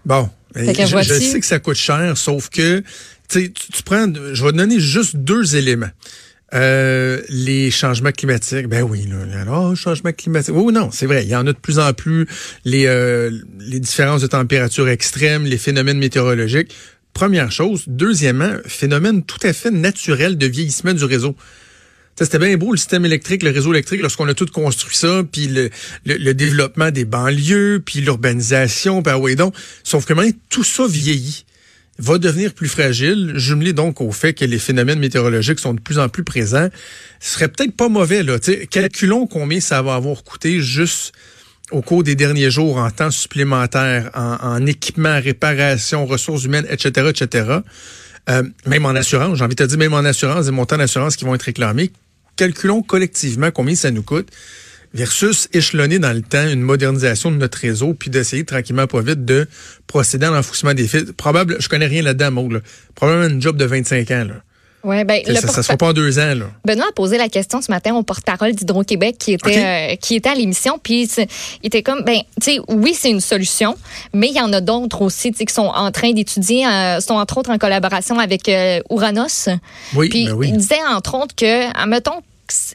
Bon, 0.04 0.28
je, 0.54 0.62
je, 0.62 1.14
sais 1.14 1.40
que 1.40 1.46
ça 1.46 1.58
coûte 1.58 1.76
cher, 1.76 2.16
sauf 2.16 2.48
que 2.48 2.82
tu, 3.28 3.52
tu 3.52 3.82
prends. 3.82 4.06
Je 4.32 4.44
vais 4.44 4.52
te 4.52 4.56
donner 4.56 4.78
juste 4.78 5.16
deux 5.16 5.56
éléments. 5.56 5.90
Euh, 6.52 7.22
les 7.30 7.70
changements 7.70 8.12
climatiques, 8.12 8.68
ben 8.68 8.82
oui, 8.82 9.08
là, 9.08 9.44
oh, 9.50 9.74
changement 9.74 10.12
climatique. 10.12 10.54
Oui, 10.54 10.72
non, 10.72 10.90
c'est 10.92 11.06
vrai. 11.06 11.24
Il 11.24 11.28
y 11.28 11.34
en 11.34 11.46
a 11.46 11.52
de 11.52 11.58
plus 11.58 11.78
en 11.78 11.92
plus. 11.92 12.26
Les, 12.64 12.86
euh, 12.86 13.30
les 13.58 13.80
différences 13.80 14.20
de 14.20 14.26
température 14.26 14.88
extrêmes, 14.88 15.44
les 15.44 15.58
phénomènes 15.58 15.98
météorologiques. 15.98 16.72
Première 17.12 17.50
chose. 17.50 17.84
Deuxièmement, 17.86 18.52
phénomène 18.66 19.22
tout 19.24 19.38
à 19.42 19.52
fait 19.52 19.70
naturel 19.70 20.36
de 20.36 20.46
vieillissement 20.46 20.92
du 20.92 21.04
réseau. 21.04 21.34
C'était 22.16 22.38
bien 22.38 22.56
beau 22.56 22.70
le 22.70 22.76
système 22.76 23.04
électrique, 23.04 23.42
le 23.42 23.50
réseau 23.50 23.72
électrique, 23.72 24.00
lorsqu'on 24.00 24.28
a 24.28 24.34
tout 24.34 24.46
construit 24.46 24.94
ça, 24.94 25.22
puis 25.30 25.48
le, 25.48 25.70
le, 26.04 26.32
développement 26.32 26.92
des 26.92 27.04
banlieues, 27.04 27.82
puis 27.84 28.00
l'urbanisation, 28.00 29.02
puis 29.02 29.12
ah 29.12 29.18
oui 29.18 29.34
donc. 29.34 29.54
Sauf 29.82 30.04
que 30.04 30.12
maintenant, 30.12 30.32
tout 30.48 30.62
ça 30.62 30.86
vieillit 30.86 31.44
va 31.98 32.18
devenir 32.18 32.52
plus 32.54 32.68
fragile, 32.68 33.32
jumelé 33.36 33.72
donc 33.72 34.00
au 34.00 34.10
fait 34.10 34.34
que 34.34 34.44
les 34.44 34.58
phénomènes 34.58 34.98
météorologiques 34.98 35.60
sont 35.60 35.74
de 35.74 35.80
plus 35.80 35.98
en 35.98 36.08
plus 36.08 36.24
présents, 36.24 36.68
ce 37.20 37.34
serait 37.34 37.48
peut-être 37.48 37.76
pas 37.76 37.88
mauvais. 37.88 38.22
Là. 38.22 38.38
calculons 38.70 39.26
combien 39.26 39.60
ça 39.60 39.80
va 39.82 39.94
avoir 39.94 40.24
coûté 40.24 40.60
juste 40.60 41.12
au 41.70 41.82
cours 41.82 42.02
des 42.02 42.14
derniers 42.14 42.50
jours 42.50 42.76
en 42.76 42.90
temps 42.90 43.10
supplémentaire, 43.10 44.10
en, 44.14 44.66
équipement, 44.66 45.20
réparation, 45.20 46.04
ressources 46.04 46.44
humaines, 46.44 46.66
etc., 46.68 47.10
etc. 47.10 47.58
Euh, 48.28 48.42
même 48.66 48.86
en 48.86 48.90
assurance, 48.90 49.38
j'ai 49.38 49.44
envie 49.44 49.54
de 49.54 49.64
te 49.64 49.68
dire, 49.68 49.78
même 49.78 49.94
en 49.94 49.98
assurance, 49.98 50.46
des 50.46 50.50
montants 50.50 50.78
d'assurance 50.78 51.16
qui 51.16 51.24
vont 51.24 51.34
être 51.34 51.42
réclamés. 51.42 51.90
Calculons 52.36 52.82
collectivement 52.82 53.50
combien 53.50 53.74
ça 53.76 53.90
nous 53.90 54.02
coûte 54.02 54.28
versus 54.94 55.48
échelonner 55.52 55.98
dans 55.98 56.12
le 56.12 56.22
temps 56.22 56.48
une 56.48 56.62
modernisation 56.62 57.30
de 57.30 57.36
notre 57.36 57.58
réseau, 57.58 57.94
puis 57.94 58.10
d'essayer 58.10 58.44
tranquillement, 58.44 58.86
pas 58.86 59.02
vite, 59.02 59.24
de 59.24 59.46
procéder 59.86 60.26
à 60.26 60.30
l'enfouissement 60.30 60.72
des 60.72 60.86
fils. 60.86 61.12
Probable, 61.16 61.56
je 61.60 61.68
connais 61.68 61.86
rien 61.86 62.02
là-dedans, 62.02 62.30
Maud, 62.30 62.62
Probablement 62.94 63.34
une 63.34 63.42
job 63.42 63.56
de 63.56 63.64
25 63.64 64.10
ans, 64.12 64.24
là. 64.24 64.34
Ouais, 64.84 65.02
ben, 65.04 65.22
ça, 65.24 65.56
ne 65.56 65.62
se 65.62 65.72
pas 65.72 65.86
en 65.86 65.92
deux 65.94 66.18
ans. 66.18 66.34
Là. 66.34 66.44
Benoît 66.66 66.88
a 66.88 66.92
posé 66.92 67.16
la 67.16 67.30
question 67.30 67.62
ce 67.62 67.70
matin 67.70 67.94
au 67.94 68.02
porte-parole 68.02 68.52
d'Hydro-Québec 68.52 69.16
qui 69.18 69.32
était 69.32 69.92
euh, 69.92 69.96
qui 69.96 70.14
était 70.14 70.28
à 70.28 70.34
l'émission, 70.34 70.78
puis 70.80 71.08
il 71.16 71.66
était 71.66 71.82
comme 71.82 72.02
ben, 72.02 72.18
tu 72.38 72.56
sais, 72.56 72.60
oui 72.68 72.94
c'est 72.94 73.08
une 73.08 73.22
solution, 73.22 73.76
mais 74.12 74.28
il 74.28 74.36
y 74.36 74.40
en 74.42 74.52
a 74.52 74.60
d'autres 74.60 75.00
aussi, 75.00 75.32
tu 75.32 75.38
sais, 75.38 75.44
qui 75.46 75.54
sont 75.54 75.72
en 75.74 75.90
train 75.90 76.12
d'étudier, 76.12 76.66
euh, 76.66 77.00
sont 77.00 77.14
entre 77.14 77.38
autres 77.38 77.50
en 77.50 77.56
collaboration 77.56 78.18
avec 78.18 78.46
euh, 78.50 78.80
Uranos. 78.90 79.48
Oui, 79.94 80.10
puis 80.10 80.26
ben 80.26 80.32
oui. 80.32 80.48
il 80.50 80.58
disait 80.58 80.84
entre 80.94 81.14
autres 81.14 81.34
que, 81.34 81.82
admettons 81.82 82.20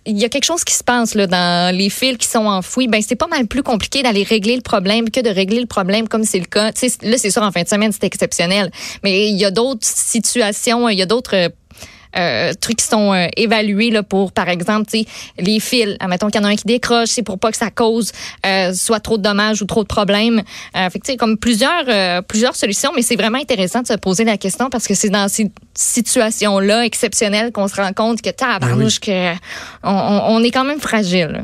il 0.05 0.17
y 0.17 0.25
a 0.25 0.29
quelque 0.29 0.45
chose 0.45 0.63
qui 0.63 0.73
se 0.73 0.83
passe 0.83 1.15
là, 1.15 1.27
dans 1.27 1.75
les 1.75 1.89
fils 1.89 2.17
qui 2.17 2.27
sont 2.27 2.45
enfouis, 2.45 2.87
ben 2.87 3.01
c'est 3.05 3.15
pas 3.15 3.27
mal 3.27 3.47
plus 3.47 3.63
compliqué 3.63 4.01
d'aller 4.03 4.23
régler 4.23 4.55
le 4.55 4.61
problème 4.61 5.09
que 5.09 5.19
de 5.19 5.29
régler 5.29 5.59
le 5.59 5.67
problème 5.67 6.07
comme 6.07 6.23
c'est 6.23 6.39
le 6.39 6.45
cas. 6.45 6.71
là, 7.03 7.17
c'est 7.17 7.31
sûr, 7.31 7.43
en 7.43 7.51
fin 7.51 7.63
de 7.63 7.67
semaine, 7.67 7.91
c'est 7.91 8.03
exceptionnel. 8.03 8.71
Mais 9.03 9.29
il 9.29 9.37
y 9.37 9.45
a 9.45 9.51
d'autres 9.51 9.85
situations, 9.85 10.89
il 10.89 10.97
y 10.97 11.01
a 11.01 11.05
d'autres 11.05 11.51
euh, 12.17 12.53
trucs 12.59 12.77
qui 12.77 12.85
sont 12.85 13.13
euh, 13.13 13.27
évalués 13.37 13.91
là, 13.91 14.03
pour, 14.03 14.31
par 14.31 14.49
exemple, 14.49 14.89
les 15.37 15.59
fils. 15.59 15.95
Admettons 15.99 16.27
qu'il 16.27 16.41
y 16.41 16.43
en 16.43 16.47
a 16.47 16.51
un 16.51 16.55
qui 16.55 16.65
décroche, 16.65 17.09
c'est 17.09 17.23
pour 17.23 17.39
pas 17.39 17.51
que 17.51 17.57
ça 17.57 17.69
cause 17.69 18.11
euh, 18.45 18.73
soit 18.73 18.99
trop 18.99 19.17
de 19.17 19.23
dommages 19.23 19.61
ou 19.61 19.65
trop 19.65 19.83
de 19.83 19.87
problèmes. 19.87 20.41
Euh, 20.75 20.89
fait 20.89 20.99
que, 20.99 21.15
comme 21.17 21.37
plusieurs, 21.37 21.85
euh, 21.87 22.21
plusieurs 22.21 22.55
solutions, 22.55 22.91
mais 22.95 23.01
c'est 23.01 23.15
vraiment 23.15 23.37
intéressant 23.37 23.81
de 23.81 23.87
se 23.87 23.93
poser 23.93 24.23
la 24.23 24.37
question 24.37 24.69
parce 24.69 24.87
que 24.87 24.93
c'est 24.93 25.09
dans 25.09 25.27
ces 25.27 25.51
situations-là 25.73 26.85
exceptionnelles 26.85 27.51
qu'on 27.51 27.67
se 27.67 27.75
rend 27.75 27.93
compte 27.93 28.21
que, 28.21 28.29
tabarnouche, 28.29 28.99
ben 29.01 29.35
que 29.35 29.39
on, 29.83 30.35
on, 30.35 30.43
est 30.43 30.51
quand 30.51 30.65
même 30.65 30.79
fragile. 30.79 31.43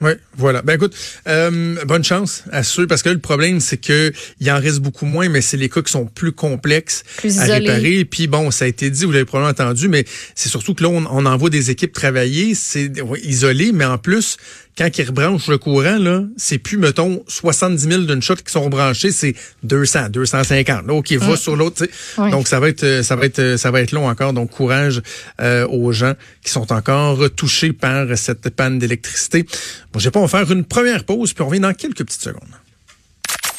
Oui, 0.00 0.12
voilà. 0.36 0.62
Ben 0.62 0.74
écoute, 0.74 0.96
euh, 1.28 1.76
bonne 1.84 2.04
chance 2.04 2.44
à 2.52 2.62
ceux, 2.62 2.86
parce 2.86 3.02
que 3.02 3.10
le 3.10 3.18
problème, 3.18 3.60
c'est 3.60 3.76
que 3.76 4.12
il 4.40 4.50
en 4.50 4.58
reste 4.58 4.80
beaucoup 4.80 5.04
moins, 5.04 5.28
mais 5.28 5.42
c'est 5.42 5.58
les 5.58 5.68
cas 5.68 5.82
qui 5.82 5.92
sont 5.92 6.06
plus 6.06 6.32
complexes 6.32 7.04
à 7.22 7.44
réparer. 7.44 8.06
Puis 8.06 8.26
bon, 8.26 8.50
ça 8.50 8.64
a 8.64 8.68
été 8.68 8.88
dit, 8.88 9.04
vous 9.04 9.12
l'avez 9.12 9.26
probablement 9.26 9.50
entendu, 9.50 9.88
mais 9.88 10.06
c'est 10.34 10.48
surtout 10.48 10.74
que 10.74 10.82
là, 10.84 10.88
on, 10.88 11.04
on 11.10 11.26
envoie 11.26 11.50
des 11.50 11.70
équipes 11.70 11.92
travailler, 11.92 12.54
c'est 12.54 12.90
isolé, 13.22 13.72
mais 13.72 13.84
en 13.84 13.98
plus, 13.98 14.38
quand 14.80 14.88
ils 14.96 15.04
rebranchent 15.04 15.48
le 15.48 15.58
courant, 15.58 15.98
là, 15.98 16.22
c'est 16.38 16.56
plus, 16.56 16.78
mettons, 16.78 17.22
70 17.28 17.82
000 17.82 18.02
d'une 18.04 18.22
shot 18.22 18.36
qui 18.36 18.50
sont 18.50 18.62
rebranchés, 18.62 19.12
c'est 19.12 19.34
200, 19.62 20.08
250. 20.08 20.86
Là, 20.86 20.94
OK, 20.94 21.12
va 21.12 21.36
sur 21.36 21.54
l'autre. 21.54 21.86
Donc, 22.16 22.48
ça 22.48 22.60
va 22.60 22.70
être, 22.70 23.02
ça 23.02 23.14
va 23.14 23.26
être, 23.26 23.58
ça 23.58 23.70
va 23.70 23.82
être 23.82 23.92
long 23.92 24.08
encore. 24.08 24.32
Donc, 24.32 24.48
courage 24.48 25.02
euh, 25.42 25.68
aux 25.68 25.92
gens 25.92 26.14
qui 26.42 26.50
sont 26.50 26.72
encore 26.72 27.30
touchés 27.32 27.74
par 27.74 28.16
cette 28.16 28.48
panne 28.48 28.78
d'électricité. 28.78 29.44
Bon, 29.92 29.98
je 29.98 30.06
vais 30.06 30.10
pas, 30.10 30.20
on 30.20 30.24
va 30.24 30.38
faire 30.38 30.50
une 30.50 30.64
première 30.64 31.04
pause, 31.04 31.34
puis 31.34 31.42
on 31.42 31.48
revient 31.48 31.60
dans 31.60 31.74
quelques 31.74 32.06
petites 32.06 32.22
secondes. 32.22 32.40